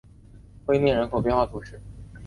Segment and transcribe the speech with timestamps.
[0.65, 1.79] 威涅人口变化图示